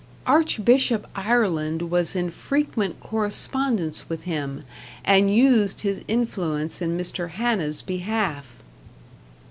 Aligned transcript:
"Archbishop 0.25 1.05
Ireland 1.15 1.91
was 1.91 2.15
in 2.15 2.31
frequent 2.31 2.99
correspondence 2.99 4.09
with 4.09 4.23
him, 4.23 4.63
and 5.05 5.29
used 5.31 5.81
his 5.81 6.01
influence 6.07 6.81
in 6.81 6.97
Mr. 6.97 7.29
Hanna's 7.29 7.83
behalf." 7.83 8.55